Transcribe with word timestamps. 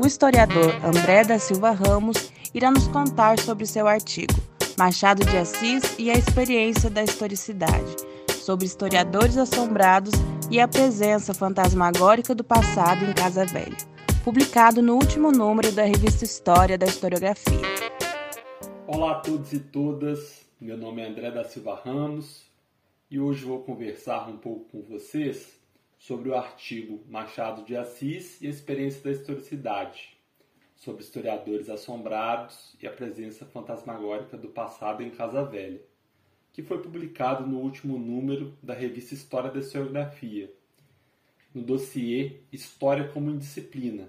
o 0.00 0.06
historiador 0.06 0.74
André 0.84 1.24
da 1.24 1.38
Silva 1.38 1.72
Ramos 1.72 2.32
irá 2.54 2.70
nos 2.70 2.86
contar 2.88 3.38
sobre 3.40 3.66
seu 3.66 3.88
artigo 3.88 4.34
Machado 4.78 5.24
de 5.24 5.36
Assis 5.36 5.98
e 5.98 6.08
a 6.08 6.14
experiência 6.14 6.88
da 6.88 7.02
historicidade, 7.02 7.96
sobre 8.32 8.64
historiadores 8.64 9.36
assombrados 9.36 10.12
e 10.50 10.60
a 10.60 10.68
presença 10.68 11.34
fantasmagórica 11.34 12.32
do 12.32 12.44
passado 12.44 13.04
em 13.04 13.12
Casa 13.12 13.44
Velha, 13.44 13.76
publicado 14.24 14.80
no 14.80 14.94
último 14.94 15.32
número 15.32 15.72
da 15.72 15.82
revista 15.82 16.24
História 16.24 16.78
da 16.78 16.86
Historiografia. 16.86 17.60
Olá 18.86 19.12
a 19.12 19.14
todos 19.16 19.52
e 19.52 19.58
todas, 19.58 20.46
meu 20.60 20.76
nome 20.76 21.02
é 21.02 21.08
André 21.08 21.32
da 21.32 21.42
Silva 21.42 21.80
Ramos 21.84 22.44
e 23.10 23.18
hoje 23.18 23.44
vou 23.44 23.64
conversar 23.64 24.28
um 24.28 24.36
pouco 24.36 24.66
com 24.70 24.82
vocês 24.82 25.57
sobre 25.98 26.28
o 26.28 26.36
artigo 26.36 27.04
Machado 27.08 27.64
de 27.64 27.76
Assis 27.76 28.40
e 28.40 28.46
a 28.46 28.50
experiência 28.50 29.02
da 29.02 29.10
historicidade, 29.10 30.16
sobre 30.76 31.02
historiadores 31.02 31.68
assombrados 31.68 32.76
e 32.80 32.86
a 32.86 32.92
presença 32.92 33.44
fantasmagórica 33.44 34.36
do 34.38 34.48
passado 34.48 35.02
em 35.02 35.10
Casa 35.10 35.44
Velha, 35.44 35.82
que 36.52 36.62
foi 36.62 36.80
publicado 36.80 37.46
no 37.46 37.58
último 37.58 37.98
número 37.98 38.56
da 38.62 38.74
revista 38.74 39.12
História 39.12 39.50
da 39.50 39.58
Historiografia, 39.58 40.52
no 41.52 41.62
dossiê 41.62 42.40
História 42.52 43.08
como 43.08 43.30
Indisciplina, 43.30 44.08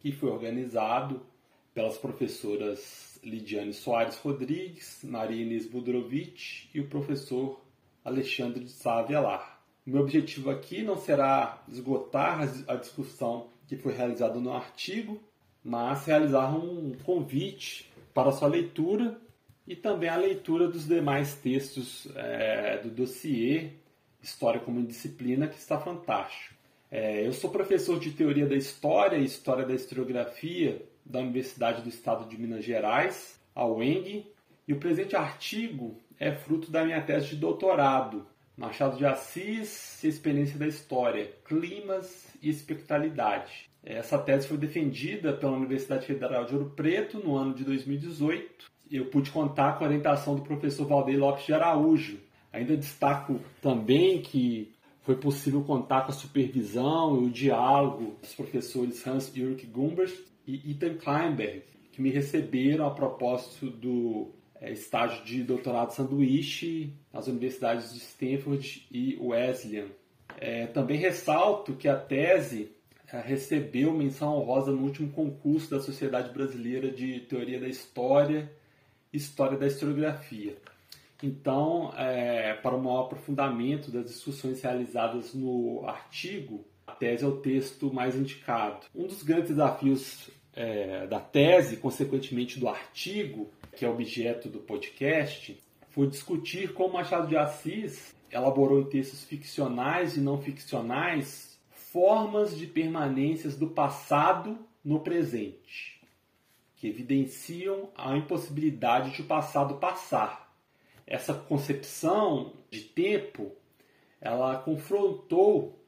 que 0.00 0.10
foi 0.10 0.28
organizado 0.28 1.24
pelas 1.72 1.96
professoras 1.96 3.18
Lidiane 3.22 3.72
Soares 3.72 4.16
Rodrigues, 4.16 5.00
Maria 5.04 5.42
Inês 5.42 5.66
Budrovich 5.66 6.68
e 6.74 6.80
o 6.80 6.88
professor 6.88 7.64
Alexandre 8.04 8.64
de 8.64 8.70
Sá 8.70 8.98
Avelar. 8.98 9.61
Meu 9.84 10.02
objetivo 10.02 10.50
aqui 10.50 10.82
não 10.82 10.96
será 10.96 11.60
esgotar 11.68 12.48
a 12.68 12.76
discussão 12.76 13.48
que 13.66 13.76
foi 13.76 13.92
realizada 13.92 14.38
no 14.38 14.52
artigo, 14.52 15.20
mas 15.64 16.06
realizar 16.06 16.54
um 16.54 16.92
convite 17.04 17.90
para 18.14 18.30
sua 18.30 18.48
leitura 18.48 19.18
e 19.66 19.74
também 19.74 20.08
a 20.08 20.16
leitura 20.16 20.68
dos 20.68 20.86
demais 20.86 21.34
textos 21.34 22.06
é, 22.14 22.78
do 22.78 22.90
dossiê 22.90 23.70
História 24.22 24.60
como 24.60 24.86
Disciplina, 24.86 25.48
que 25.48 25.58
está 25.58 25.80
fantástico. 25.80 26.54
É, 26.88 27.26
eu 27.26 27.32
sou 27.32 27.50
professor 27.50 27.98
de 27.98 28.12
Teoria 28.12 28.46
da 28.46 28.54
História 28.54 29.16
e 29.16 29.24
História 29.24 29.66
da 29.66 29.74
Historiografia 29.74 30.80
da 31.04 31.18
Universidade 31.18 31.82
do 31.82 31.88
Estado 31.88 32.28
de 32.28 32.40
Minas 32.40 32.64
Gerais, 32.64 33.40
a 33.52 33.66
UENG, 33.66 34.30
e 34.68 34.72
o 34.72 34.78
presente 34.78 35.16
artigo 35.16 35.96
é 36.20 36.30
fruto 36.30 36.70
da 36.70 36.84
minha 36.84 37.02
tese 37.02 37.30
de 37.30 37.36
doutorado, 37.36 38.24
Machado 38.62 38.96
de 38.96 39.04
Assis 39.04 40.04
e 40.04 40.06
experiência 40.06 40.56
da 40.56 40.68
história, 40.68 41.32
climas 41.44 42.28
e 42.40 42.48
espectralidade. 42.48 43.68
Essa 43.82 44.16
tese 44.16 44.46
foi 44.46 44.56
defendida 44.56 45.32
pela 45.32 45.56
Universidade 45.56 46.06
Federal 46.06 46.44
de 46.44 46.54
Ouro 46.54 46.70
Preto 46.70 47.18
no 47.18 47.36
ano 47.36 47.54
de 47.54 47.64
2018. 47.64 48.70
Eu 48.88 49.06
pude 49.06 49.32
contar 49.32 49.76
com 49.76 49.82
a 49.82 49.88
orientação 49.88 50.36
do 50.36 50.42
professor 50.42 50.86
Valdeir 50.86 51.18
Lopes 51.18 51.44
de 51.44 51.52
Araújo. 51.52 52.20
Ainda 52.52 52.76
destaco 52.76 53.40
também 53.60 54.22
que 54.22 54.72
foi 55.00 55.16
possível 55.16 55.64
contar 55.64 56.02
com 56.02 56.12
a 56.12 56.14
supervisão 56.14 57.20
e 57.20 57.26
o 57.26 57.30
diálogo 57.30 58.16
dos 58.22 58.32
professores 58.32 59.04
Hans-Jürg 59.04 59.66
Gumbers 59.66 60.14
e 60.46 60.70
Ethan 60.70 60.98
Kleinberg, 60.98 61.64
que 61.90 62.00
me 62.00 62.10
receberam 62.10 62.86
a 62.86 62.92
propósito 62.92 63.68
do 63.68 64.30
estágio 64.70 65.24
de 65.24 65.42
doutorado 65.42 65.90
sanduíche 65.90 66.92
nas 67.12 67.26
universidades 67.26 67.92
de 67.92 67.98
Stanford 67.98 68.86
e 68.90 69.18
Wesleyan. 69.20 69.86
É, 70.38 70.66
também 70.66 70.98
ressalto 70.98 71.74
que 71.74 71.88
a 71.88 71.96
tese 71.96 72.72
é, 73.12 73.20
recebeu 73.20 73.92
menção 73.92 74.36
honrosa 74.36 74.72
no 74.72 74.82
último 74.82 75.10
concurso 75.10 75.70
da 75.70 75.80
Sociedade 75.80 76.32
Brasileira 76.32 76.90
de 76.90 77.20
Teoria 77.20 77.60
da 77.60 77.68
História 77.68 78.50
e 79.12 79.16
História 79.16 79.58
da 79.58 79.66
Historiografia. 79.66 80.56
Então, 81.22 81.92
é, 81.96 82.54
para 82.54 82.74
o 82.74 82.82
maior 82.82 83.02
aprofundamento 83.02 83.90
das 83.90 84.06
discussões 84.06 84.60
realizadas 84.60 85.34
no 85.34 85.84
artigo, 85.86 86.64
a 86.86 86.92
tese 86.92 87.24
é 87.24 87.26
o 87.28 87.36
texto 87.36 87.92
mais 87.92 88.16
indicado. 88.16 88.86
Um 88.94 89.06
dos 89.06 89.22
grandes 89.22 89.50
desafios 89.50 90.28
é, 90.54 91.06
da 91.06 91.20
tese, 91.20 91.76
consequentemente 91.76 92.58
do 92.58 92.68
artigo, 92.68 93.50
que 93.74 93.84
é 93.84 93.88
objeto 93.88 94.48
do 94.48 94.58
podcast, 94.58 95.58
foi 95.90 96.06
discutir 96.06 96.72
como 96.72 96.94
Machado 96.94 97.26
de 97.26 97.36
Assis 97.36 98.14
elaborou 98.30 98.80
em 98.80 98.84
textos 98.84 99.24
ficcionais 99.24 100.16
e 100.16 100.20
não 100.20 100.40
ficcionais 100.40 101.60
formas 101.70 102.56
de 102.56 102.66
permanências 102.66 103.56
do 103.56 103.68
passado 103.68 104.58
no 104.82 105.00
presente, 105.00 106.00
que 106.76 106.88
evidenciam 106.88 107.90
a 107.94 108.16
impossibilidade 108.16 109.10
de 109.10 109.20
o 109.20 109.26
passado 109.26 109.74
passar. 109.74 110.50
Essa 111.06 111.34
concepção 111.34 112.54
de 112.70 112.80
tempo, 112.80 113.52
ela 114.20 114.56
confrontou 114.56 115.78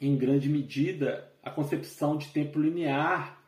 em 0.00 0.16
grande 0.16 0.48
medida 0.48 1.30
a 1.42 1.50
concepção 1.50 2.16
de 2.16 2.28
tempo 2.28 2.58
linear 2.58 3.38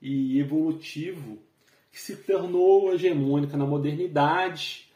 e 0.00 0.38
evolutivo 0.38 1.38
que 1.90 2.00
se 2.00 2.16
tornou 2.16 2.92
hegemônica 2.92 3.56
na 3.56 3.66
modernidade 3.66 4.88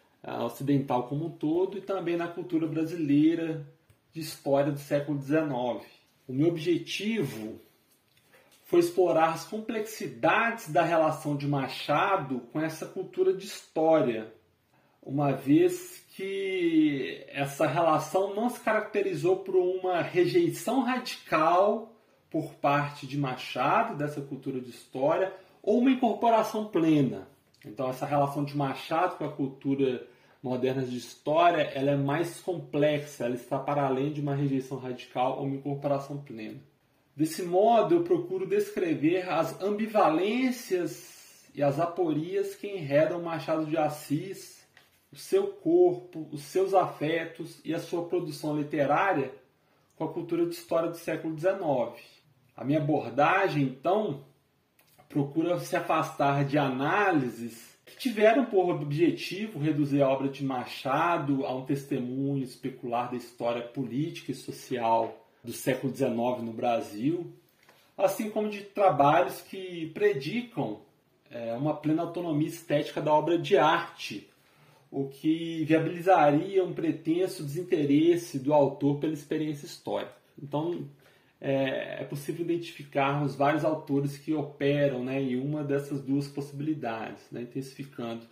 ocidental 0.44 1.08
como 1.08 1.26
um 1.26 1.30
todo 1.30 1.78
e 1.78 1.80
também 1.80 2.16
na 2.16 2.28
cultura 2.28 2.66
brasileira 2.66 3.66
de 4.12 4.20
história 4.20 4.70
do 4.70 4.78
século 4.78 5.20
XIX. 5.20 5.84
O 6.28 6.32
meu 6.32 6.48
objetivo 6.48 7.60
foi 8.64 8.80
explorar 8.80 9.32
as 9.32 9.44
complexidades 9.44 10.70
da 10.70 10.82
relação 10.82 11.36
de 11.36 11.46
Machado 11.46 12.40
com 12.52 12.60
essa 12.60 12.86
cultura 12.86 13.34
de 13.34 13.44
história, 13.44 14.32
uma 15.02 15.32
vez 15.32 16.06
que 16.14 17.24
essa 17.28 17.66
relação 17.66 18.34
não 18.34 18.48
se 18.48 18.60
caracterizou 18.60 19.38
por 19.40 19.56
uma 19.56 20.00
rejeição 20.00 20.80
radical 20.80 21.91
por 22.32 22.54
parte 22.54 23.06
de 23.06 23.18
Machado 23.18 23.94
dessa 23.94 24.22
cultura 24.22 24.58
de 24.58 24.70
história 24.70 25.32
ou 25.62 25.78
uma 25.78 25.90
incorporação 25.90 26.64
plena. 26.64 27.28
Então 27.64 27.88
essa 27.90 28.06
relação 28.06 28.42
de 28.42 28.56
Machado 28.56 29.18
com 29.18 29.24
a 29.24 29.30
cultura 29.30 30.08
moderna 30.42 30.82
de 30.82 30.96
história, 30.96 31.62
ela 31.62 31.92
é 31.92 31.96
mais 31.96 32.40
complexa, 32.40 33.26
ela 33.26 33.36
está 33.36 33.58
para 33.58 33.86
além 33.86 34.12
de 34.12 34.20
uma 34.20 34.34
rejeição 34.34 34.78
radical 34.78 35.38
ou 35.38 35.44
uma 35.44 35.56
incorporação 35.56 36.18
plena. 36.18 36.58
Desse 37.14 37.42
modo, 37.42 37.94
eu 37.94 38.02
procuro 38.02 38.46
descrever 38.46 39.28
as 39.28 39.60
ambivalências 39.60 41.44
e 41.54 41.62
as 41.62 41.78
aporias 41.78 42.54
que 42.54 42.66
enredam 42.66 43.22
Machado 43.22 43.66
de 43.66 43.76
Assis, 43.76 44.66
o 45.12 45.16
seu 45.16 45.48
corpo, 45.48 46.26
os 46.32 46.42
seus 46.44 46.72
afetos 46.72 47.60
e 47.64 47.74
a 47.74 47.78
sua 47.78 48.06
produção 48.06 48.56
literária 48.56 49.30
com 49.94 50.04
a 50.04 50.12
cultura 50.12 50.46
de 50.46 50.54
história 50.54 50.88
do 50.88 50.96
século 50.96 51.38
XIX. 51.38 52.21
A 52.56 52.64
minha 52.64 52.78
abordagem, 52.78 53.62
então, 53.62 54.24
procura 55.08 55.58
se 55.60 55.76
afastar 55.76 56.44
de 56.44 56.58
análises 56.58 57.72
que 57.84 57.96
tiveram 57.96 58.44
por 58.44 58.70
objetivo 58.70 59.58
reduzir 59.58 60.02
a 60.02 60.08
obra 60.08 60.28
de 60.28 60.44
Machado 60.44 61.44
a 61.44 61.54
um 61.54 61.64
testemunho 61.64 62.42
especular 62.42 63.10
da 63.10 63.16
história 63.16 63.62
política 63.62 64.32
e 64.32 64.34
social 64.34 65.26
do 65.42 65.52
século 65.52 65.94
XIX 65.94 66.42
no 66.42 66.52
Brasil, 66.52 67.32
assim 67.96 68.30
como 68.30 68.48
de 68.48 68.60
trabalhos 68.60 69.40
que 69.40 69.90
predicam 69.92 70.80
é, 71.30 71.54
uma 71.54 71.74
plena 71.74 72.02
autonomia 72.02 72.48
estética 72.48 73.00
da 73.00 73.12
obra 73.12 73.38
de 73.38 73.56
arte, 73.56 74.28
o 74.90 75.08
que 75.08 75.64
viabilizaria 75.64 76.62
um 76.62 76.74
pretenso 76.74 77.42
desinteresse 77.42 78.38
do 78.38 78.52
autor 78.52 78.98
pela 78.98 79.14
experiência 79.14 79.66
histórica. 79.66 80.14
Então, 80.40 80.86
é, 81.44 82.02
é 82.02 82.04
possível 82.04 82.44
identificar 82.44 83.20
os 83.24 83.34
vários 83.34 83.64
autores 83.64 84.16
que 84.16 84.32
operam 84.32 85.02
né, 85.02 85.20
em 85.20 85.40
uma 85.40 85.64
dessas 85.64 86.00
duas 86.00 86.28
possibilidades, 86.28 87.28
né, 87.32 87.42
intensificando 87.42 88.24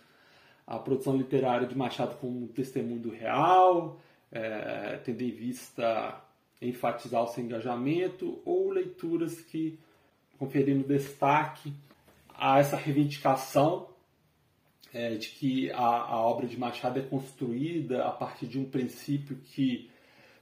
a 0.64 0.78
produção 0.78 1.16
literária 1.16 1.66
de 1.66 1.76
Machado 1.76 2.14
como 2.18 2.44
um 2.44 2.46
testemunho 2.46 3.00
do 3.00 3.10
real, 3.10 4.00
é, 4.30 5.00
tendo 5.04 5.22
em 5.22 5.30
vista 5.32 6.22
enfatizar 6.62 7.24
o 7.24 7.26
seu 7.26 7.42
engajamento, 7.42 8.40
ou 8.44 8.70
leituras 8.70 9.40
que 9.40 9.76
conferindo 10.38 10.86
destaque 10.86 11.72
há 12.32 12.60
essa 12.60 12.76
reivindicação 12.76 13.88
é, 14.94 15.16
de 15.16 15.30
que 15.30 15.70
a, 15.72 15.78
a, 15.78 16.20
obra 16.20 16.46
de 16.46 16.56
Machado 16.56 17.00
é 17.00 17.02
construída 17.02 18.04
a 18.04 18.10
partir 18.12 18.46
de 18.46 18.56
um 18.56 18.64
princípio 18.64 19.36
que 19.36 19.90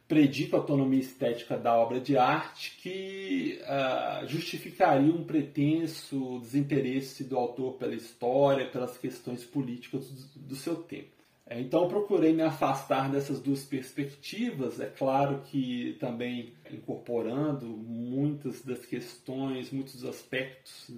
predica 0.09 0.57
a 0.57 0.61
autonomia 0.61 1.01
estética 1.01 1.59
da 1.59 1.77
obra 1.77 2.01
de 2.01 2.17
arte 2.17 2.79
que 2.83 3.61
uh, 3.63 4.27
justificaria 4.27 5.13
um 5.13 5.23
pretenso 5.23 6.39
desinteresse 6.41 7.25
do 7.25 7.37
autor 7.37 7.75
pela 7.75 7.95
história, 7.95 8.67
pelas 8.67 8.97
questões 8.97 9.45
políticas 9.45 10.11
do, 10.11 10.41
do 10.41 10.57
seu 10.57 10.77
tempo. 10.77 11.19
É, 11.47 11.61
então 11.61 11.89
procurei 11.89 12.33
me 12.33 12.43
afastar 12.43 13.11
dessas 13.11 13.41
duas 13.41 13.65
perspectivas, 13.65 14.81
é 14.81 14.87
claro 14.87 15.43
que 15.47 15.97
também 15.99 16.53
incorporando 16.71 17.67
muitas 17.67 18.63
das 18.63 18.85
questões, 18.85 19.71
muitos 19.71 19.95
dos 19.95 20.05
aspectos 20.05 20.91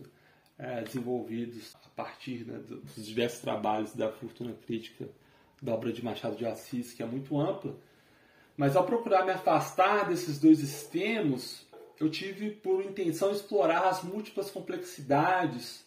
é, 0.59 0.83
desenvolvidos 0.83 1.75
a 1.85 1.89
partir 1.91 2.45
né, 2.45 2.59
dos 2.59 3.07
diversos 3.07 3.41
trabalhos 3.41 3.95
da 3.95 4.11
fortuna 4.11 4.53
crítica 4.67 5.09
da 5.63 5.73
obra 5.73 5.93
de 5.93 6.05
Machado 6.05 6.37
de 6.37 6.47
Assis, 6.47 6.93
que 6.93 7.03
é 7.03 7.07
muito 7.07 7.39
ampla. 7.39 7.77
Mas 8.61 8.77
ao 8.77 8.85
procurar 8.85 9.25
me 9.25 9.31
afastar 9.31 10.07
desses 10.07 10.39
dois 10.39 10.61
extremos, 10.61 11.67
eu 11.99 12.11
tive 12.11 12.51
por 12.51 12.85
intenção 12.85 13.33
explorar 13.33 13.89
as 13.89 14.03
múltiplas 14.03 14.51
complexidades 14.51 15.83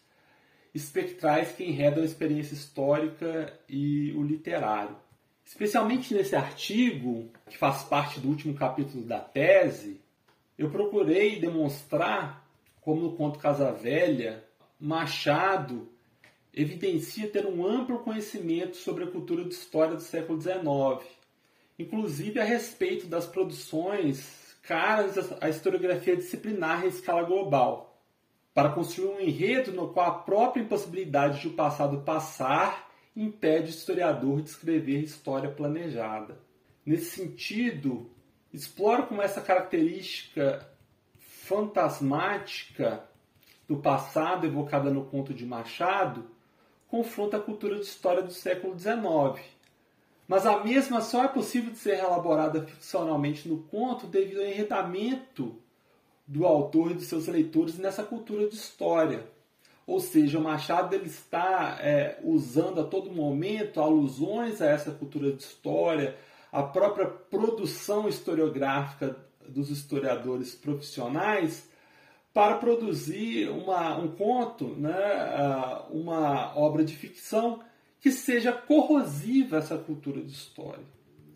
espectrais 0.73 1.51
que 1.51 1.63
enredam 1.63 2.01
a 2.01 2.05
experiência 2.07 2.55
histórica 2.55 3.53
e 3.69 4.11
o 4.13 4.23
literário. 4.23 4.95
Especialmente 5.45 6.15
nesse 6.15 6.35
artigo, 6.35 7.29
que 7.47 7.59
faz 7.59 7.83
parte 7.83 8.19
do 8.19 8.27
último 8.27 8.55
capítulo 8.55 9.03
da 9.03 9.19
tese, 9.19 10.01
eu 10.57 10.71
procurei 10.71 11.39
demonstrar 11.39 12.43
como 12.81 13.01
no 13.01 13.15
conto 13.15 13.37
Casa 13.37 13.71
Velha, 13.71 14.43
Machado 14.79 15.87
evidencia 16.51 17.27
ter 17.27 17.45
um 17.45 17.67
amplo 17.67 17.99
conhecimento 17.99 18.77
sobre 18.77 19.03
a 19.03 19.11
cultura 19.11 19.43
de 19.43 19.53
história 19.53 19.93
do 19.93 20.01
século 20.01 20.41
XIX, 20.41 21.07
inclusive 21.77 22.39
a 22.39 22.43
respeito 22.43 23.07
das 23.07 23.25
produções 23.25 24.55
caras 24.61 25.17
à 25.41 25.49
historiografia 25.49 26.15
disciplinar 26.15 26.85
em 26.85 26.87
escala 26.87 27.23
global, 27.23 28.01
para 28.53 28.69
construir 28.69 29.07
um 29.07 29.19
enredo 29.19 29.71
no 29.71 29.89
qual 29.89 30.07
a 30.07 30.19
própria 30.19 30.61
impossibilidade 30.61 31.41
de 31.41 31.47
o 31.47 31.53
passado 31.53 32.01
passar 32.01 32.89
impede 33.15 33.67
o 33.67 33.69
historiador 33.69 34.41
de 34.41 34.49
escrever 34.49 35.03
história 35.03 35.49
planejada. 35.49 36.37
Nesse 36.85 37.21
sentido, 37.21 38.09
exploro 38.51 39.07
como 39.07 39.21
essa 39.21 39.41
característica 39.41 40.67
fantasmática 41.17 43.03
do 43.67 43.77
passado 43.77 44.45
evocada 44.45 44.89
no 44.91 45.05
conto 45.05 45.33
de 45.33 45.45
Machado 45.45 46.29
confronta 46.87 47.37
a 47.37 47.41
cultura 47.41 47.75
de 47.75 47.85
história 47.85 48.21
do 48.21 48.31
século 48.31 48.77
XIX. 48.77 49.43
Mas 50.27 50.45
a 50.45 50.63
mesma 50.63 51.01
só 51.01 51.25
é 51.25 51.27
possível 51.27 51.71
de 51.71 51.77
ser 51.77 51.99
elaborada 51.99 52.65
ficcionalmente 52.65 53.47
no 53.47 53.63
conto 53.63 54.07
devido 54.07 54.39
ao 54.39 54.47
enredamento 54.47 55.55
do 56.25 56.45
autor 56.45 56.91
e 56.91 56.95
de 56.95 57.03
seus 57.03 57.27
leitores 57.27 57.77
nessa 57.77 58.03
cultura 58.03 58.47
de 58.47 58.55
história. 58.55 59.27
Ou 59.85 59.99
seja, 59.99 60.39
o 60.39 60.43
Machado 60.43 60.95
ele 60.95 61.07
está 61.07 61.77
é, 61.81 62.17
usando 62.23 62.79
a 62.79 62.85
todo 62.85 63.11
momento 63.11 63.81
alusões 63.81 64.61
a 64.61 64.67
essa 64.67 64.91
cultura 64.91 65.33
de 65.33 65.43
história, 65.43 66.15
a 66.51 66.63
própria 66.63 67.05
produção 67.05 68.07
historiográfica 68.07 69.17
dos 69.47 69.69
historiadores 69.69 70.55
profissionais 70.55 71.67
para 72.33 72.55
produzir 72.57 73.49
uma, 73.49 73.97
um 73.97 74.07
conto, 74.07 74.67
né, 74.67 74.93
uma 75.91 76.57
obra 76.57 76.83
de 76.83 76.95
ficção 76.95 77.59
que 78.03 78.11
seja 78.11 78.51
corrosiva 78.51 79.55
essa 79.55 79.77
cultura 79.77 80.21
de 80.21 80.33
história, 80.33 80.83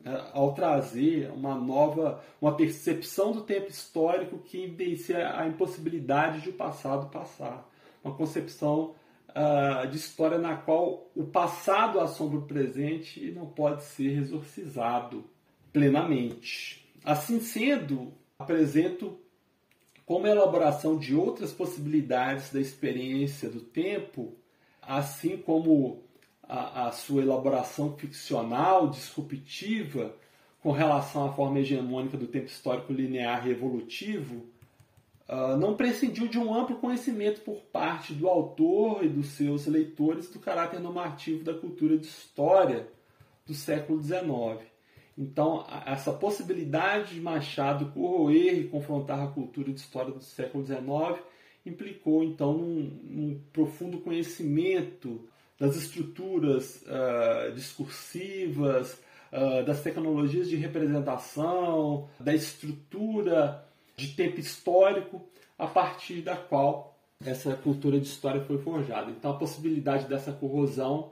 né, 0.04 0.22
ao 0.34 0.54
trazer 0.54 1.32
uma 1.32 1.56
nova, 1.56 2.22
uma 2.42 2.58
percepção 2.58 3.32
do 3.32 3.44
tempo 3.44 3.70
histórico 3.70 4.38
que 4.40 4.66
evidencia 4.66 5.40
a 5.40 5.48
impossibilidade 5.48 6.42
de 6.42 6.50
o 6.50 6.54
passado 6.54 7.10
passar, 7.10 7.66
uma 8.04 8.14
concepção 8.14 8.94
uh, 9.30 9.88
de 9.88 9.96
história 9.96 10.38
na 10.38 10.58
qual 10.58 11.10
o 11.16 11.24
passado 11.24 12.02
assombra 12.02 12.40
o 12.40 12.46
presente 12.46 13.26
e 13.26 13.32
não 13.32 13.46
pode 13.46 13.84
ser 13.84 14.18
exorcizado 14.18 15.24
plenamente. 15.72 16.86
Assim 17.02 17.40
sendo, 17.40 18.12
apresento 18.38 19.18
como 20.06 20.28
elaboração 20.28 20.98
de 20.98 21.16
outras 21.16 21.54
possibilidades 21.54 22.52
da 22.52 22.60
experiência 22.60 23.50
do 23.50 23.62
tempo, 23.62 24.36
assim 24.82 25.38
como 25.38 26.07
a, 26.48 26.88
a 26.88 26.92
sua 26.92 27.22
elaboração 27.22 27.96
ficcional, 27.98 28.88
disruptiva, 28.90 30.16
com 30.62 30.72
relação 30.72 31.26
à 31.26 31.34
forma 31.34 31.60
hegemônica 31.60 32.18
do 32.18 32.28
tempo 32.28 32.48
histórico 32.48 32.94
linear 32.94 33.48
e 33.48 33.52
evolutivo, 33.52 34.46
uh, 35.28 35.58
não 35.58 35.76
prescindiu 35.76 36.28
de 36.28 36.40
um 36.40 36.54
amplo 36.54 36.78
conhecimento 36.78 37.42
por 37.42 37.62
parte 37.72 38.14
do 38.14 38.28
autor 38.28 39.04
e 39.04 39.10
dos 39.10 39.28
seus 39.28 39.66
leitores 39.68 40.30
do 40.30 40.40
caráter 40.40 40.80
normativo 40.80 41.44
da 41.44 41.54
cultura 41.54 41.98
de 41.98 42.06
história 42.06 42.88
do 43.46 43.54
século 43.54 44.02
XIX. 44.02 44.68
Então, 45.18 45.66
essa 45.86 46.14
possibilidade 46.14 47.16
de 47.16 47.22
Machado 47.22 47.92
corroer 47.92 48.60
e 48.60 48.68
confrontar 48.68 49.20
a 49.20 49.28
cultura 49.28 49.72
de 49.72 49.80
história 49.80 50.12
do 50.12 50.22
século 50.22 50.64
XIX 50.64 51.24
implicou, 51.66 52.24
então, 52.24 52.54
num, 52.54 53.00
num 53.04 53.42
profundo 53.52 54.00
conhecimento 54.00 55.28
das 55.60 55.76
estruturas 55.76 56.84
uh, 56.84 57.52
discursivas, 57.54 58.94
uh, 59.32 59.66
das 59.66 59.82
tecnologias 59.82 60.50
de 60.50 60.56
representação, 60.56 62.08
da 62.20 62.34
estrutura 62.34 63.66
de 63.96 64.10
tempo 64.10 64.40
histórico 64.40 65.28
a 65.58 65.66
partir 65.66 66.22
da 66.22 66.36
qual 66.36 66.96
essa 67.26 67.56
cultura 67.56 68.00
de 68.00 68.06
história 68.06 68.42
foi 68.42 68.60
forjada. 68.60 69.10
Então, 69.10 69.32
a 69.32 69.38
possibilidade 69.38 70.06
dessa 70.08 70.32
corrosão 70.32 71.12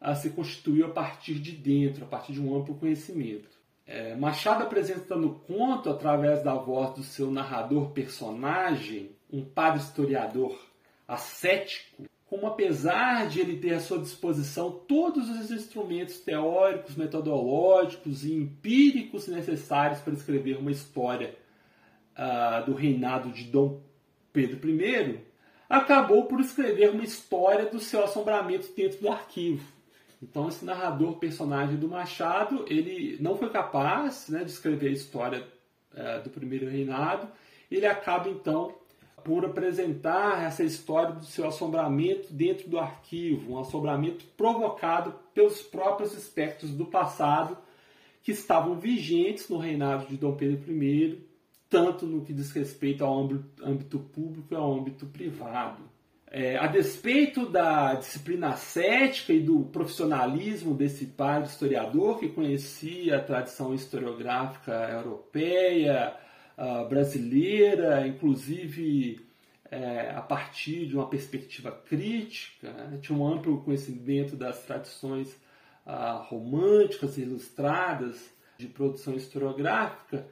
a 0.00 0.14
se 0.14 0.30
constituiu 0.30 0.86
a 0.86 0.90
partir 0.90 1.34
de 1.34 1.52
dentro, 1.52 2.04
a 2.04 2.06
partir 2.06 2.32
de 2.32 2.40
um 2.40 2.56
amplo 2.56 2.74
conhecimento. 2.74 3.48
É, 3.86 4.14
Machado 4.14 4.62
apresenta 4.62 5.16
no 5.16 5.36
conto, 5.40 5.88
através 5.88 6.42
da 6.42 6.54
voz 6.54 6.94
do 6.94 7.02
seu 7.02 7.30
narrador 7.30 7.90
personagem, 7.90 9.10
um 9.32 9.42
padre 9.42 9.80
historiador 9.80 10.58
ascético, 11.06 12.04
como 12.28 12.46
apesar 12.46 13.26
de 13.26 13.40
ele 13.40 13.56
ter 13.56 13.72
à 13.72 13.80
sua 13.80 13.98
disposição 13.98 14.70
todos 14.70 15.30
os 15.30 15.50
instrumentos 15.50 16.20
teóricos, 16.20 16.94
metodológicos 16.94 18.24
e 18.24 18.34
empíricos 18.34 19.26
necessários 19.26 20.00
para 20.00 20.12
escrever 20.12 20.58
uma 20.58 20.70
história 20.70 21.34
uh, 22.14 22.66
do 22.66 22.74
reinado 22.74 23.30
de 23.30 23.44
Dom 23.44 23.80
Pedro 24.30 24.68
I, 24.68 25.20
acabou 25.70 26.26
por 26.26 26.38
escrever 26.40 26.90
uma 26.90 27.02
história 27.02 27.64
do 27.64 27.80
seu 27.80 28.04
assombramento 28.04 28.68
dentro 28.76 29.00
do 29.00 29.08
arquivo. 29.08 29.66
Então 30.22 30.48
esse 30.48 30.64
narrador 30.64 31.16
personagem 31.16 31.76
do 31.76 31.88
Machado, 31.88 32.66
ele 32.68 33.16
não 33.20 33.38
foi 33.38 33.48
capaz 33.48 34.28
né, 34.28 34.44
de 34.44 34.50
escrever 34.50 34.88
a 34.88 34.92
história 34.92 35.46
é, 35.94 36.20
do 36.20 36.28
primeiro 36.28 36.68
reinado, 36.68 37.26
ele 37.70 37.86
acaba 37.86 38.28
então 38.28 38.74
por 39.28 39.44
apresentar 39.44 40.42
essa 40.42 40.64
história 40.64 41.12
do 41.12 41.26
seu 41.26 41.46
assombramento 41.46 42.32
dentro 42.32 42.66
do 42.66 42.78
arquivo, 42.78 43.52
um 43.52 43.58
assombramento 43.58 44.24
provocado 44.38 45.14
pelos 45.34 45.60
próprios 45.60 46.16
aspectos 46.16 46.70
do 46.70 46.86
passado 46.86 47.54
que 48.22 48.32
estavam 48.32 48.80
vigentes 48.80 49.46
no 49.50 49.58
reinado 49.58 50.06
de 50.06 50.16
Dom 50.16 50.34
Pedro 50.34 50.72
I, 50.72 51.22
tanto 51.68 52.06
no 52.06 52.24
que 52.24 52.32
diz 52.32 52.50
respeito 52.52 53.04
ao 53.04 53.20
âmbito 53.62 53.98
público 53.98 54.46
e 54.50 54.56
ao 54.56 54.72
âmbito 54.72 55.04
privado. 55.04 55.82
É, 56.30 56.56
a 56.56 56.66
despeito 56.66 57.44
da 57.44 57.96
disciplina 57.96 58.56
cética 58.56 59.34
e 59.34 59.40
do 59.40 59.60
profissionalismo 59.64 60.72
desse 60.72 61.04
padre 61.04 61.50
historiador 61.50 62.18
que 62.18 62.30
conhecia 62.30 63.18
a 63.18 63.22
tradição 63.22 63.74
historiográfica 63.74 64.72
europeia, 64.90 66.16
uh, 66.58 66.88
brasileira, 66.88 68.06
inclusive 68.06 69.26
é, 69.70 70.12
a 70.16 70.20
partir 70.20 70.86
de 70.86 70.96
uma 70.96 71.08
perspectiva 71.08 71.70
crítica, 71.70 72.72
né? 72.72 72.98
tinha 73.00 73.16
um 73.16 73.26
amplo 73.26 73.62
conhecimento 73.62 74.34
das 74.34 74.64
tradições 74.64 75.28
uh, 75.86 76.22
românticas 76.24 77.16
ilustradas 77.16 78.30
de 78.58 78.66
produção 78.66 79.14
historiográfica, 79.14 80.26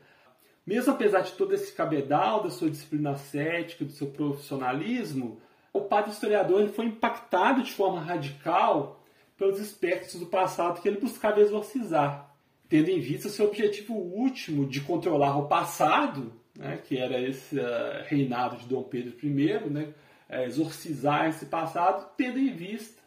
mesmo 0.66 0.92
apesar 0.92 1.20
de 1.20 1.32
todo 1.32 1.54
esse 1.54 1.72
cabedal 1.72 2.42
da 2.42 2.50
sua 2.50 2.68
disciplina 2.68 3.14
cética, 3.14 3.84
do 3.84 3.92
seu 3.92 4.08
profissionalismo, 4.08 5.40
o 5.72 5.82
padre 5.82 6.10
historiador 6.10 6.68
foi 6.70 6.86
impactado 6.86 7.62
de 7.62 7.72
forma 7.72 8.00
radical 8.00 9.04
pelos 9.36 9.60
aspectos 9.60 10.18
do 10.18 10.26
passado 10.26 10.80
que 10.80 10.88
ele 10.88 10.98
buscava 10.98 11.40
exorcizar, 11.40 12.25
tendo 12.68 12.90
em 12.90 13.00
vista 13.00 13.28
seu 13.28 13.46
objetivo 13.46 13.94
último 13.94 14.66
de 14.66 14.80
controlar 14.80 15.38
o 15.38 15.46
passado, 15.46 16.32
né, 16.56 16.78
que 16.84 16.96
era 16.96 17.20
esse 17.20 17.58
uh, 17.58 18.04
reinado 18.06 18.56
de 18.56 18.66
Dom 18.66 18.82
Pedro 18.82 19.14
I, 19.22 19.70
né, 19.70 19.94
é, 20.28 20.44
exorcizar 20.44 21.28
esse 21.28 21.46
passado, 21.46 22.08
tendo 22.16 22.38
em 22.38 22.52
vista 22.52 23.00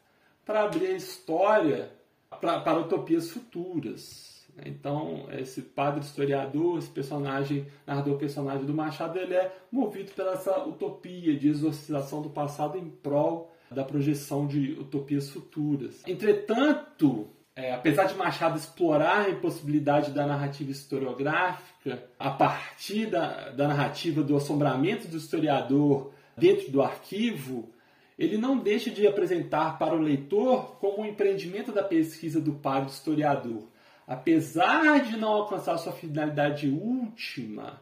para 0.45 0.63
abrir 0.63 0.87
a 0.87 0.95
história 0.95 1.91
pra, 2.39 2.59
para 2.59 2.79
utopias 2.79 3.29
futuras. 3.29 4.29
Então, 4.65 5.27
esse 5.31 5.61
padre 5.61 6.01
historiador, 6.01 6.79
esse 6.79 6.89
personagem, 6.89 7.65
narrador 7.85 8.17
personagem 8.17 8.65
do 8.65 8.73
Machado, 8.73 9.17
ele 9.17 9.33
é 9.33 9.55
movido 9.71 10.11
pela 10.11 10.33
essa 10.33 10.65
utopia 10.65 11.37
de 11.37 11.47
exorcização 11.47 12.21
do 12.21 12.29
passado 12.29 12.77
em 12.77 12.89
prol 12.89 13.53
da 13.71 13.83
projeção 13.83 14.47
de 14.47 14.71
utopias 14.73 15.29
futuras. 15.29 16.03
Entretanto, 16.07 17.29
é, 17.59 17.73
apesar 17.73 18.05
de 18.05 18.15
Machado 18.15 18.57
explorar 18.57 19.25
a 19.25 19.29
impossibilidade 19.29 20.11
da 20.11 20.25
narrativa 20.25 20.71
historiográfica, 20.71 22.05
a 22.17 22.29
partir 22.29 23.07
da, 23.07 23.49
da 23.49 23.67
narrativa 23.67 24.23
do 24.23 24.37
assombramento 24.37 25.09
do 25.09 25.17
historiador 25.17 26.13
dentro 26.37 26.71
do 26.71 26.81
arquivo, 26.81 27.69
ele 28.17 28.37
não 28.37 28.57
deixa 28.57 28.89
de 28.89 29.05
apresentar 29.05 29.77
para 29.77 29.93
o 29.93 29.99
leitor 29.99 30.77
como 30.79 31.01
um 31.01 31.05
empreendimento 31.05 31.73
da 31.73 31.83
pesquisa 31.83 32.39
do 32.39 32.53
padre 32.53 32.91
historiador. 32.91 33.67
Apesar 34.07 35.03
de 35.03 35.17
não 35.17 35.29
alcançar 35.29 35.77
sua 35.79 35.91
finalidade 35.91 36.69
última, 36.69 37.81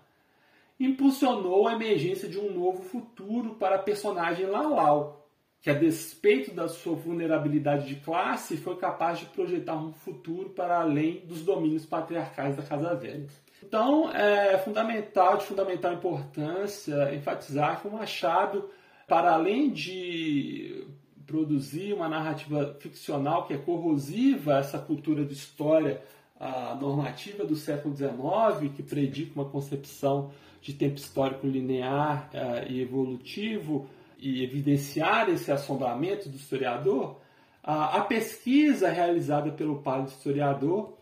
impulsionou 0.80 1.68
a 1.68 1.74
emergência 1.74 2.28
de 2.28 2.40
um 2.40 2.52
novo 2.52 2.82
futuro 2.82 3.54
para 3.56 3.76
a 3.76 3.80
personagem 3.80 4.48
Lalau, 4.48 5.27
que, 5.62 5.70
a 5.70 5.74
despeito 5.74 6.54
da 6.54 6.68
sua 6.68 6.96
vulnerabilidade 6.96 7.88
de 7.88 7.96
classe, 7.96 8.58
foi 8.58 8.78
capaz 8.78 9.20
de 9.20 9.26
projetar 9.26 9.76
um 9.76 9.92
futuro 9.92 10.50
para 10.50 10.80
além 10.80 11.26
dos 11.26 11.44
domínios 11.44 11.86
patriarcais 11.86 12.56
da 12.56 12.64
Casa 12.64 12.96
Velha. 12.96 13.28
Então, 13.64 14.12
é 14.12 14.58
fundamental, 14.60 15.38
de 15.38 15.46
fundamental 15.46 15.94
importância, 15.94 17.14
enfatizar 17.14 17.82
que 17.82 17.88
o 17.88 17.92
Machado, 17.92 18.70
para 19.08 19.34
além 19.34 19.72
de 19.72 20.86
produzir 21.26 21.94
uma 21.94 22.08
narrativa 22.08 22.78
ficcional 22.80 23.46
que 23.46 23.54
é 23.54 23.58
corrosiva 23.58 24.60
essa 24.60 24.80
cultura 24.80 25.26
de 25.26 25.34
história 25.34 26.02
a 26.40 26.76
normativa 26.76 27.44
do 27.44 27.56
século 27.56 27.96
XIX, 27.96 28.72
que 28.76 28.84
predica 28.84 29.34
uma 29.36 29.50
concepção 29.50 30.32
de 30.62 30.74
tempo 30.74 30.98
histórico 30.98 31.48
linear 31.48 32.30
uh, 32.34 32.72
e 32.72 32.82
evolutivo, 32.82 33.90
e 34.18 34.44
evidenciar 34.44 35.30
esse 35.30 35.52
assombramento 35.52 36.30
do 36.30 36.36
historiador, 36.36 37.20
a 37.64 38.00
pesquisa 38.02 38.90
realizada 38.90 39.52
pelo 39.52 39.82
padre 39.82 40.10
historiador, 40.10 40.98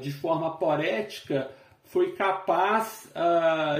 de 0.00 0.12
forma 0.12 0.56
poética, 0.56 1.50
foi 1.84 2.12
capaz 2.12 3.12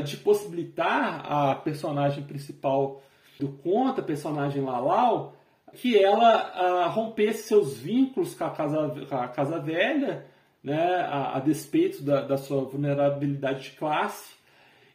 de 0.05 0.17
possibilitar 0.17 1.25
a 1.31 1.55
personagem 1.55 2.25
principal 2.25 3.03
do 3.39 3.49
conto, 3.49 4.01
a 4.01 4.05
personagem 4.05 4.63
Lalau, 4.63 5.37
que 5.75 5.97
ela 5.97 6.87
rompesse 6.89 7.45
seus 7.45 7.77
vínculos 7.77 8.35
com 8.35 8.45
a 8.45 8.51
Casa, 8.51 9.07
com 9.09 9.17
a 9.17 9.29
casa 9.29 9.61
Velha, 9.61 10.27
né, 10.63 10.97
a, 11.09 11.37
a 11.37 11.41
despeito 11.41 12.03
da, 12.03 12.23
da, 12.23 12.37
sua 12.37 12.65
vulnerabilidade 12.65 13.71
de 13.71 13.71
classe, 13.71 14.35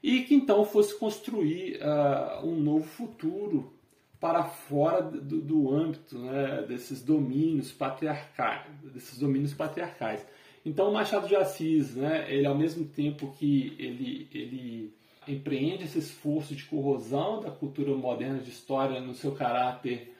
e 0.03 0.23
que 0.23 0.35
então 0.35 0.65
fosse 0.65 0.93
construir 0.99 1.79
uh, 1.81 2.45
um 2.45 2.59
novo 2.59 2.83
futuro 2.83 3.71
para 4.19 4.43
fora 4.43 5.01
do, 5.01 5.41
do 5.41 5.73
âmbito 5.73 6.19
né, 6.19 6.63
desses 6.67 7.01
domínios 7.01 7.71
patriarcais, 7.71 8.67
desses 8.93 9.17
domínios 9.17 9.53
patriarcais. 9.53 10.25
Então 10.65 10.91
Machado 10.91 11.27
de 11.27 11.35
Assis, 11.35 11.95
né, 11.95 12.25
ele 12.29 12.45
ao 12.45 12.55
mesmo 12.55 12.85
tempo 12.85 13.33
que 13.37 13.75
ele, 13.79 14.27
ele 14.33 14.93
empreende 15.25 15.85
esse 15.85 15.99
esforço 15.99 16.53
de 16.53 16.63
corrosão 16.65 17.41
da 17.41 17.49
cultura 17.49 17.95
moderna 17.95 18.39
de 18.39 18.49
história 18.49 18.99
no 18.99 19.13
seu 19.13 19.33
caráter 19.33 20.13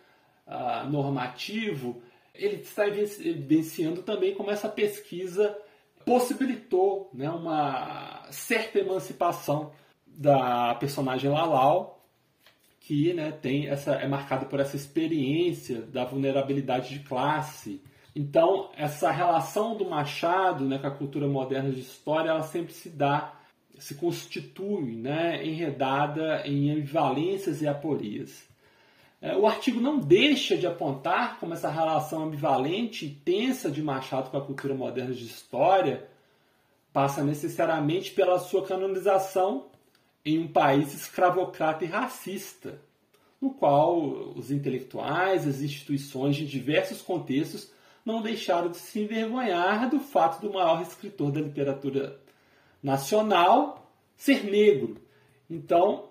uh, 0.48 0.90
normativo, 0.90 2.02
ele 2.34 2.62
está 2.62 2.88
evidenciando 2.88 4.02
também 4.02 4.34
como 4.34 4.50
essa 4.50 4.68
pesquisa 4.68 5.56
possibilitou 6.06 7.10
né, 7.14 7.30
uma 7.30 8.26
certa 8.32 8.80
emancipação 8.80 9.72
da 10.06 10.76
personagem 10.76 11.30
Lalau, 11.30 12.06
que 12.80 13.14
né, 13.14 13.32
tem 13.32 13.68
essa, 13.68 13.94
é 13.94 14.08
marcada 14.08 14.46
por 14.46 14.60
essa 14.60 14.76
experiência 14.76 15.82
da 15.82 16.04
vulnerabilidade 16.04 16.90
de 16.90 17.00
classe. 17.00 17.82
Então, 18.16 18.70
essa 18.76 19.10
relação 19.10 19.76
do 19.76 19.90
Machado 19.90 20.66
né, 20.66 20.78
com 20.78 20.88
a 20.88 20.92
cultura 20.92 21.28
moderna 21.28 21.72
de 21.72 21.80
história, 21.80 22.30
ela 22.30 22.44
sempre 22.44 22.74
se 22.74 22.90
dá, 22.90 23.34
se 23.80 23.96
constitui 23.96 24.96
né, 24.96 25.44
enredada 25.46 26.46
em 26.46 26.72
ambivalências 26.72 27.62
e 27.62 27.68
aporias. 27.68 28.53
É, 29.24 29.38
o 29.38 29.48
artigo 29.48 29.80
não 29.80 29.98
deixa 29.98 30.58
de 30.58 30.68
apontar 30.68 31.40
como 31.40 31.54
essa 31.54 31.70
relação 31.70 32.24
ambivalente 32.24 33.06
e 33.06 33.10
tensa 33.10 33.72
de 33.72 33.82
Machado 33.82 34.30
com 34.30 34.36
a 34.36 34.46
cultura 34.46 34.74
moderna 34.74 35.14
de 35.14 35.24
história 35.24 36.10
passa 36.92 37.24
necessariamente 37.24 38.12
pela 38.12 38.38
sua 38.38 38.68
canonização 38.68 39.68
em 40.26 40.40
um 40.40 40.48
país 40.50 40.94
escravocrata 40.94 41.86
e 41.86 41.88
racista, 41.88 42.82
no 43.40 43.52
qual 43.52 43.98
os 44.36 44.52
intelectuais, 44.52 45.48
as 45.48 45.62
instituições 45.62 46.36
de 46.36 46.46
diversos 46.46 47.02
contextos 47.02 47.72
não 48.06 48.22
deixaram 48.22 48.70
de 48.70 48.78
se 48.78 49.00
envergonhar 49.00 49.90
do 49.90 50.02
fato 50.02 50.42
do 50.42 50.54
maior 50.54 50.82
escritor 50.82 51.32
da 51.32 51.40
literatura 51.40 52.20
nacional 52.84 53.90
ser 54.18 54.44
negro. 54.44 54.98
Então, 55.50 56.10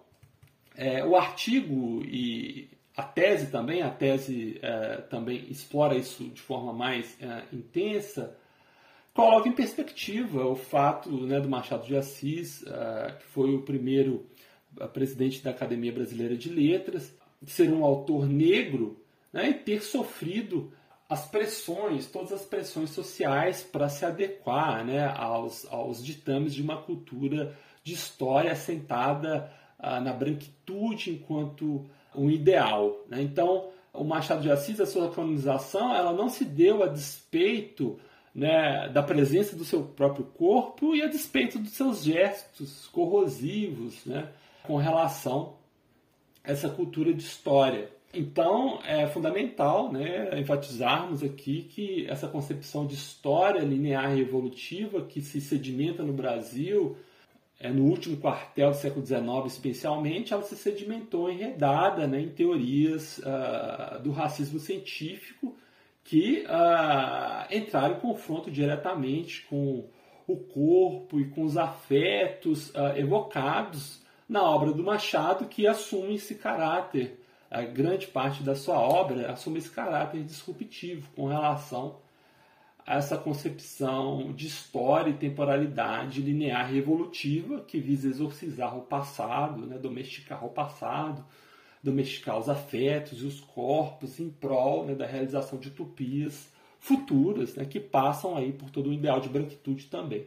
é, 0.74 1.04
o 1.04 1.14
artigo 1.14 2.02
e 2.06 2.72
a 2.96 3.02
tese 3.02 3.50
também, 3.50 3.82
a 3.82 3.90
tese 3.90 4.58
é, 4.62 4.96
também 5.08 5.46
explora 5.50 5.94
isso 5.96 6.24
de 6.24 6.40
forma 6.40 6.72
mais 6.72 7.16
é, 7.20 7.44
intensa, 7.52 8.36
coloca 9.14 9.48
em 9.48 9.52
perspectiva 9.52 10.46
o 10.46 10.56
fato 10.56 11.10
né, 11.10 11.40
do 11.40 11.48
Machado 11.48 11.86
de 11.86 11.96
Assis, 11.96 12.62
uh, 12.62 13.16
que 13.18 13.26
foi 13.26 13.54
o 13.54 13.62
primeiro 13.62 14.26
uh, 14.80 14.88
presidente 14.88 15.42
da 15.42 15.50
Academia 15.50 15.92
Brasileira 15.92 16.36
de 16.36 16.48
Letras, 16.48 17.14
ser 17.46 17.70
um 17.72 17.84
autor 17.84 18.26
negro 18.26 19.00
né, 19.32 19.50
e 19.50 19.54
ter 19.54 19.82
sofrido 19.82 20.72
as 21.08 21.26
pressões, 21.26 22.06
todas 22.06 22.32
as 22.32 22.42
pressões 22.42 22.90
sociais 22.90 23.62
para 23.62 23.88
se 23.88 24.04
adequar 24.04 24.84
né, 24.84 25.06
aos, 25.14 25.66
aos 25.70 26.02
ditames 26.02 26.54
de 26.54 26.62
uma 26.62 26.80
cultura 26.80 27.54
de 27.84 27.92
história 27.92 28.52
assentada 28.52 29.52
uh, 29.78 30.00
na 30.00 30.12
branquitude 30.12 31.10
enquanto 31.10 31.84
um 32.14 32.30
ideal. 32.30 33.04
Né? 33.08 33.22
Então, 33.22 33.68
o 33.92 34.04
Machado 34.04 34.42
de 34.42 34.50
Assis, 34.50 34.80
a 34.80 34.86
sua 34.86 35.10
colonização, 35.10 35.94
ela 35.94 36.12
não 36.12 36.28
se 36.28 36.44
deu 36.44 36.82
a 36.82 36.86
despeito 36.86 37.98
né, 38.34 38.88
da 38.88 39.02
presença 39.02 39.54
do 39.54 39.64
seu 39.64 39.82
próprio 39.82 40.24
corpo 40.24 40.94
e 40.94 41.02
a 41.02 41.06
despeito 41.06 41.58
dos 41.58 41.72
seus 41.72 42.02
gestos 42.02 42.88
corrosivos 42.88 44.04
né, 44.06 44.28
com 44.62 44.76
relação 44.76 45.56
a 46.42 46.52
essa 46.52 46.68
cultura 46.68 47.12
de 47.12 47.22
história. 47.22 47.90
Então 48.14 48.80
é 48.84 49.06
fundamental 49.06 49.90
né, 49.90 50.38
enfatizarmos 50.38 51.22
aqui 51.22 51.62
que 51.62 52.06
essa 52.08 52.28
concepção 52.28 52.86
de 52.86 52.94
história 52.94 53.60
linear 53.60 54.16
e 54.16 54.20
evolutiva 54.20 55.02
que 55.02 55.22
se 55.22 55.40
sedimenta 55.40 56.02
no 56.02 56.12
Brasil, 56.12 56.96
é, 57.62 57.70
no 57.70 57.84
último 57.84 58.16
quartel 58.16 58.70
do 58.70 58.76
século 58.76 59.06
XIX 59.06 59.22
especialmente, 59.46 60.32
ela 60.32 60.42
se 60.42 60.56
sedimentou 60.56 61.30
enredada 61.30 62.08
né, 62.08 62.20
em 62.20 62.28
teorias 62.28 63.18
uh, 63.18 64.02
do 64.02 64.10
racismo 64.10 64.58
científico 64.58 65.56
que 66.02 66.44
uh, 66.44 67.54
entraram 67.54 67.94
em 67.94 68.00
confronto 68.00 68.50
diretamente 68.50 69.46
com 69.48 69.84
o 70.26 70.36
corpo 70.36 71.20
e 71.20 71.28
com 71.28 71.44
os 71.44 71.56
afetos 71.56 72.70
uh, 72.70 72.96
evocados 72.96 74.02
na 74.28 74.42
obra 74.42 74.72
do 74.72 74.82
Machado, 74.82 75.46
que 75.46 75.64
assume 75.64 76.16
esse 76.16 76.34
caráter, 76.34 77.20
a 77.48 77.62
grande 77.62 78.08
parte 78.08 78.42
da 78.42 78.56
sua 78.56 78.80
obra 78.80 79.30
assume 79.30 79.58
esse 79.58 79.70
caráter 79.70 80.24
disruptivo 80.24 81.08
com 81.14 81.26
relação 81.26 81.96
essa 82.86 83.16
concepção 83.16 84.32
de 84.32 84.46
história 84.46 85.10
e 85.10 85.14
temporalidade 85.14 86.20
linear 86.20 86.74
e 86.74 86.78
evolutiva 86.78 87.60
que 87.60 87.78
visa 87.78 88.08
exorcizar 88.08 88.76
o 88.76 88.82
passado, 88.82 89.66
né, 89.66 89.78
domesticar 89.78 90.44
o 90.44 90.50
passado, 90.50 91.24
domesticar 91.82 92.38
os 92.38 92.48
afetos 92.48 93.22
e 93.22 93.26
os 93.26 93.40
corpos 93.40 94.18
em 94.18 94.30
prol 94.30 94.84
né, 94.84 94.94
da 94.94 95.06
realização 95.06 95.58
de 95.58 95.68
utopias 95.68 96.48
futuras 96.78 97.54
né, 97.54 97.64
que 97.64 97.78
passam 97.78 98.36
aí 98.36 98.52
por 98.52 98.70
todo 98.70 98.90
o 98.90 98.92
ideal 98.92 99.20
de 99.20 99.28
branquitude 99.28 99.86
também. 99.86 100.26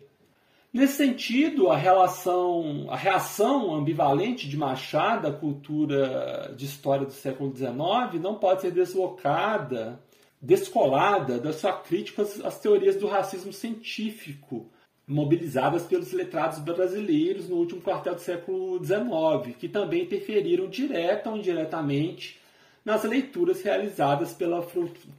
Nesse 0.76 0.98
sentido, 0.98 1.70
a 1.70 1.78
relação, 1.78 2.88
a 2.90 2.98
reação 2.98 3.74
ambivalente 3.74 4.50
de 4.50 4.58
Machado 4.58 5.26
à 5.26 5.32
cultura 5.32 6.54
de 6.58 6.66
história 6.66 7.06
do 7.06 7.14
século 7.14 7.56
XIX 7.56 8.22
não 8.22 8.36
pode 8.36 8.62
ser 8.62 8.72
deslocada, 8.72 10.02
descolada 10.46 11.40
da 11.40 11.52
sua 11.52 11.74
crítica 11.74 12.22
às 12.22 12.60
teorias 12.60 12.96
do 12.96 13.08
racismo 13.08 13.52
científico, 13.52 14.70
mobilizadas 15.08 15.84
pelos 15.84 16.12
letrados 16.12 16.60
brasileiros 16.60 17.50
no 17.50 17.56
último 17.56 17.82
quartel 17.82 18.14
do 18.14 18.22
século 18.22 18.78
XIX, 18.84 19.58
que 19.58 19.68
também 19.68 20.04
interferiram 20.04 20.68
direta 20.68 21.32
ou 21.32 21.38
indiretamente 21.38 22.40
nas 22.84 23.04
leituras 23.04 23.64
realizadas 23.64 24.34
pela, 24.34 24.66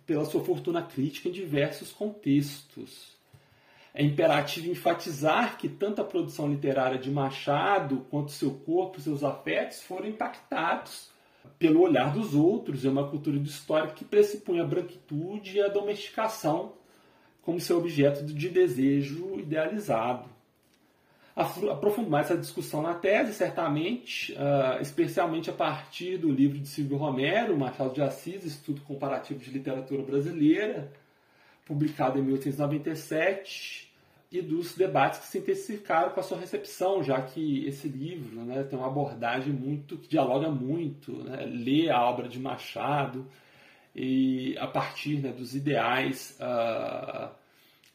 pela 0.06 0.24
sua 0.24 0.44
fortuna 0.44 0.82
crítica 0.82 1.28
em 1.28 1.32
diversos 1.32 1.90
contextos. 1.90 3.16
É 3.92 4.04
imperativo 4.04 4.70
enfatizar 4.70 5.58
que 5.58 5.68
tanto 5.68 6.00
a 6.00 6.04
produção 6.04 6.48
literária 6.48 6.98
de 6.98 7.10
Machado 7.10 8.06
quanto 8.10 8.30
seu 8.30 8.52
corpo, 8.52 9.00
seus 9.00 9.24
afetos 9.24 9.82
foram 9.82 10.06
impactados 10.06 11.15
pelo 11.58 11.80
olhar 11.80 12.12
dos 12.12 12.34
outros 12.34 12.84
em 12.84 12.88
uma 12.88 13.08
cultura 13.08 13.38
de 13.38 13.48
história 13.48 13.92
que 13.92 14.04
pressupunha 14.04 14.62
a 14.62 14.66
branquitude 14.66 15.56
e 15.56 15.62
a 15.62 15.68
domesticação 15.68 16.72
como 17.42 17.60
seu 17.60 17.78
objeto 17.78 18.24
de 18.24 18.48
desejo 18.48 19.38
idealizado. 19.38 20.28
Aprofundo 21.36 22.08
mais 22.08 22.26
essa 22.26 22.40
discussão 22.40 22.80
na 22.80 22.94
tese, 22.94 23.34
certamente, 23.34 24.32
uh, 24.32 24.80
especialmente 24.80 25.50
a 25.50 25.52
partir 25.52 26.16
do 26.16 26.30
livro 26.30 26.58
de 26.58 26.66
Silvio 26.66 26.96
Romero, 26.96 27.56
Machado 27.58 27.92
de 27.92 28.00
Assis, 28.00 28.42
Estudo 28.42 28.80
Comparativo 28.80 29.38
de 29.38 29.50
Literatura 29.50 30.02
Brasileira, 30.02 30.90
publicado 31.66 32.18
em 32.18 32.22
1897, 32.22 33.85
e 34.30 34.42
dos 34.42 34.74
debates 34.74 35.20
que 35.20 35.26
se 35.26 35.38
intensificaram 35.38 36.10
com 36.10 36.20
a 36.20 36.22
sua 36.22 36.38
recepção, 36.38 37.02
já 37.02 37.20
que 37.22 37.66
esse 37.66 37.88
livro 37.88 38.40
né, 38.44 38.64
tem 38.64 38.78
uma 38.78 38.88
abordagem 38.88 39.52
muito 39.52 39.96
que 39.96 40.08
dialoga 40.08 40.50
muito, 40.50 41.12
né, 41.22 41.46
lê 41.46 41.88
a 41.88 42.02
obra 42.02 42.28
de 42.28 42.38
Machado, 42.38 43.26
e 43.94 44.56
a 44.58 44.66
partir 44.66 45.20
né, 45.20 45.32
dos 45.32 45.54
ideais 45.54 46.38
uh, 46.38 47.30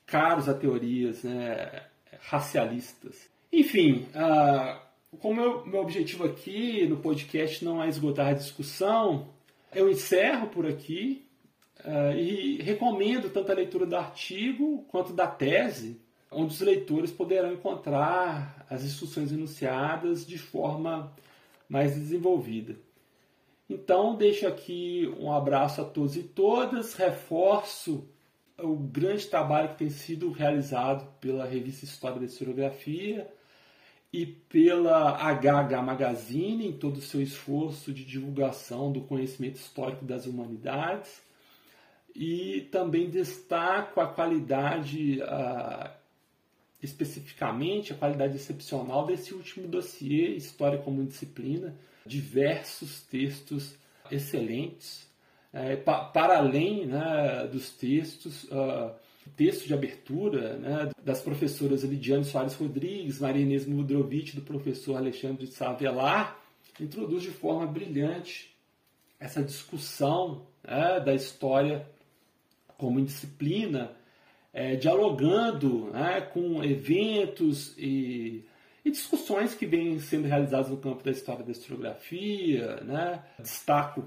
caros 0.06 0.50
a 0.50 0.54
teorias 0.54 1.24
né, 1.24 1.84
racialistas. 2.22 3.30
Enfim, 3.54 4.08
uh, 4.16 4.80
como 5.20 5.36
meu, 5.36 5.66
meu 5.66 5.82
objetivo 5.82 6.24
aqui 6.24 6.88
no 6.88 6.98
podcast 6.98 7.64
não 7.64 7.84
é 7.84 7.88
esgotar 7.88 8.28
a 8.30 8.34
discussão, 8.34 9.28
eu 9.74 9.90
encerro 9.90 10.48
por 10.48 10.66
aqui 10.66 11.28
uh, 11.86 12.18
e 12.18 12.62
recomendo 12.62 13.30
tanto 13.30 13.52
a 13.52 13.56
leitura 13.56 13.86
do 13.86 13.96
artigo 13.96 14.86
quanto 14.90 15.14
da 15.14 15.28
tese, 15.28 16.02
onde 16.32 16.54
os 16.54 16.62
leitores 16.62 17.12
poderão 17.12 17.54
encontrar 17.54 18.66
as 18.70 18.84
instruções 18.84 19.32
enunciadas 19.32 20.26
de 20.26 20.38
forma 20.38 21.14
mais 21.68 21.94
desenvolvida. 21.94 22.78
Então, 23.70 24.16
deixo 24.16 24.48
aqui 24.48 25.14
um 25.20 25.32
abraço 25.32 25.82
a 25.82 25.86
todos 25.86 26.16
e 26.16 26.24
todas, 26.24 26.94
reforço 26.94 28.08
o 28.58 28.76
grande 28.76 29.28
trabalho 29.28 29.70
que 29.70 29.78
tem 29.78 29.90
sido 29.90 30.32
realizado 30.32 31.08
pela 31.20 31.46
revista 31.46 31.86
História 31.86 32.20
da 32.20 32.26
Historiografia 32.26 33.32
e 34.14 34.26
pela 34.26 35.18
HH 35.18 35.82
Magazine 35.82 36.68
em 36.68 36.74
todo 36.74 36.98
o 36.98 37.02
seu 37.02 37.22
esforço 37.22 37.94
de 37.94 38.04
divulgação 38.04 38.92
do 38.92 39.02
conhecimento 39.02 39.56
histórico 39.56 40.04
das 40.04 40.26
humanidades. 40.26 41.22
E 42.14 42.68
também 42.72 43.10
destaco 43.10 44.02
a 44.02 44.08
qualidade, 44.08 45.22
especificamente 46.82 47.94
a 47.94 47.96
qualidade 47.96 48.36
excepcional 48.36 49.06
desse 49.06 49.34
último 49.34 49.68
dossiê, 49.68 50.36
História 50.36 50.80
como 50.80 51.06
Disciplina, 51.06 51.76
diversos 52.06 53.02
textos 53.04 53.76
excelentes, 54.10 55.08
é, 55.54 55.76
pa, 55.76 56.06
para 56.06 56.38
além 56.38 56.86
né, 56.86 57.48
dos 57.52 57.72
textos, 57.72 58.46
uh, 58.46 58.92
texto 59.36 59.68
de 59.68 59.74
abertura 59.74 60.58
né, 60.58 60.90
das 61.04 61.22
professoras 61.22 61.84
Lidiane 61.84 62.26
Soares 62.26 62.56
Rodrigues, 62.56 63.20
Maria 63.20 63.44
Inês 63.44 63.66
Mudrovich, 63.66 64.36
do 64.36 64.42
professor 64.42 64.98
Alexandre 64.98 65.46
de 65.46 65.54
Savelar, 65.54 66.40
introduz 66.80 67.24
de 67.24 67.32
forma 67.32 67.68
brilhante 67.68 68.56
essa 69.20 69.44
discussão 69.44 70.48
né, 70.64 71.00
da 71.00 71.14
história 71.14 71.88
como 72.78 73.02
disciplina, 73.02 73.92
é, 74.53 74.75
dialogando 74.75 75.92
né, 75.92 76.22
com 76.22 76.64
eventos 76.64 77.75
e 77.77 78.46
e 78.83 78.90
discussões 78.90 79.53
que 79.53 79.66
vêm 79.66 80.00
sendo 80.00 80.27
realizadas 80.27 80.70
no 80.70 80.77
campo 80.77 81.03
da 81.03 81.11
história 81.11 81.46
da 81.46 81.51
historiografia. 81.51 82.77
Né? 82.77 83.24
Destaco 83.40 84.03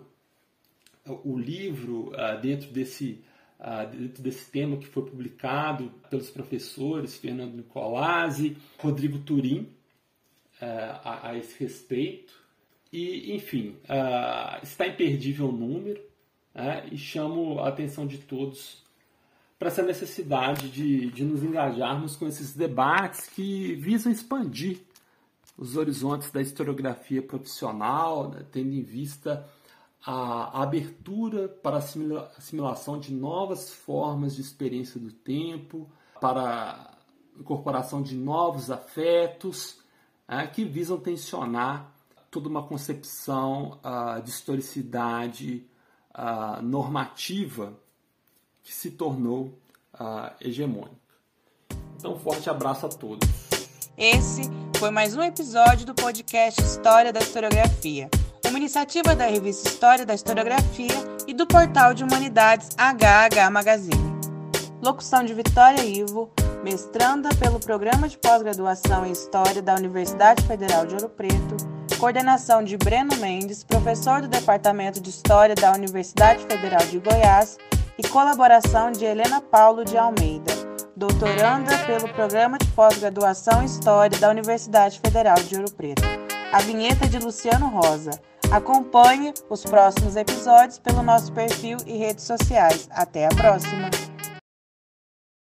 o 1.07 1.39
livro 1.39 2.13
uh, 2.13 2.41
dentro, 2.41 2.71
desse, 2.71 3.23
uh, 3.61 3.89
dentro 3.97 4.23
desse 4.23 4.51
tema 4.51 4.77
que 4.77 4.87
foi 4.87 5.05
publicado 5.05 5.93
pelos 6.11 6.31
professores 6.31 7.17
Fernando 7.17 7.55
Nicolazzi, 7.55 8.57
Rodrigo 8.79 9.19
Turim, 9.19 9.69
uh, 10.61 10.99
a, 11.05 11.31
a, 11.31 11.39
esse 11.39 11.63
respeito. 11.63 12.43
E, 12.93 13.35
enfim, 13.35 13.77
está 14.63 14.87
imperdível 14.87 15.49
o 15.49 15.53
número 15.53 16.01
né? 16.55 16.89
e 16.93 16.97
chamo 16.97 17.59
a 17.59 17.69
atenção 17.69 18.07
de 18.07 18.19
todos 18.19 18.84
para 19.65 19.73
essa 19.73 19.83
necessidade 19.83 20.69
de, 20.69 21.11
de 21.11 21.25
nos 21.25 21.43
engajarmos 21.43 22.17
com 22.17 22.27
esses 22.27 22.53
debates 22.53 23.31
que 23.31 23.75
visam 23.77 24.13
expandir 24.13 24.83
os 25.57 25.79
horizontes 25.79 26.31
da 26.31 26.43
historiografia 26.43 27.23
profissional, 27.23 28.29
né, 28.29 28.45
tendo 28.53 28.75
em 28.75 28.83
vista 28.83 29.49
a 30.05 30.63
abertura 30.63 31.49
para 31.49 31.77
a 31.77 31.79
assimilação 32.37 33.01
de 33.01 33.15
novas 33.15 33.73
formas 33.73 34.37
de 34.37 34.43
experiência 34.43 35.01
do 35.01 35.11
tempo, 35.11 35.89
para 36.21 36.43
a 36.43 37.41
incorporação 37.41 38.03
de 38.03 38.15
novos 38.15 38.71
afetos, 38.71 39.79
é, 40.29 40.47
que 40.47 40.63
visam 40.63 40.99
tensionar 40.99 41.91
toda 42.31 42.51
uma 42.51 42.65
concepção 42.65 43.81
uh, 43.83 44.21
de 44.21 44.29
historicidade 44.29 45.67
uh, 46.15 46.61
normativa 46.61 47.83
que 48.65 48.73
se 48.73 48.91
tornou 48.91 49.53
uh, 50.01 50.31
hegemônica. 50.41 50.97
Então, 51.99 52.15
um 52.15 52.19
forte 52.19 52.49
abraço 52.49 52.87
a 52.87 52.89
todos. 52.89 53.29
Esse 53.97 54.43
foi 54.79 54.91
mais 54.91 55.15
um 55.15 55.23
episódio 55.23 55.87
do 55.87 55.95
podcast 55.95 56.61
História 56.61 57.13
da 57.13 57.21
Historiografia, 57.21 58.09
uma 58.47 58.59
iniciativa 58.59 59.15
da 59.15 59.27
revista 59.27 59.69
História 59.69 60.07
da 60.07 60.15
Historiografia 60.15 60.97
e 61.29 61.35
do 61.35 61.47
portal 61.47 61.93
de 61.93 62.03
humanidades 62.03 62.71
HH 62.77 63.51
Magazine. 63.53 64.15
Locução 64.83 65.23
de 65.25 65.35
Vitória 65.35 65.85
Ivo, 65.85 66.31
mestranda 66.65 67.29
pelo 67.37 67.61
Programa 67.61 68.09
de 68.09 68.19
Pós-Graduação 68.19 69.07
em 69.07 69.13
História 69.13 69.63
da 69.63 69.75
Universidade 69.75 70.43
Federal 70.47 70.87
de 70.87 70.95
Ouro 70.95 71.09
Preto, 71.09 71.57
coordenação 71.99 72.65
de 72.65 72.77
Breno 72.77 73.17
Mendes, 73.17 73.63
professor 73.63 74.21
do 74.21 74.29
Departamento 74.29 75.01
de 75.01 75.11
História 75.11 75.55
da 75.55 75.73
Universidade 75.73 76.45
Federal 76.45 76.85
de 76.87 76.99
Goiás 76.99 77.57
e 77.99 78.09
colaboração 78.09 78.91
de 78.91 79.05
Helena 79.05 79.41
Paulo 79.41 79.85
de 79.85 79.97
Almeida, 79.97 80.53
doutoranda 80.97 81.77
pelo 81.87 82.09
Programa 82.13 82.59
de 82.59 82.67
Pós-Graduação 82.69 83.63
em 83.63 83.67
História 83.67 84.19
da 84.19 84.31
Universidade 84.31 85.01
Federal 85.01 85.37
de 85.37 85.57
Ouro 85.57 85.71
Preto. 85.73 86.03
A 86.53 86.61
vinheta 86.61 87.09
de 87.09 87.19
Luciano 87.19 87.69
Rosa. 87.69 88.13
Acompanhe 88.51 89.33
os 89.49 89.65
próximos 89.65 90.17
episódios 90.17 90.79
pelo 90.79 91.03
nosso 91.03 91.33
perfil 91.33 91.79
e 91.87 91.97
redes 91.97 92.25
sociais. 92.25 92.89
Até 92.93 93.27
a 93.27 93.31
próxima! 93.31 93.91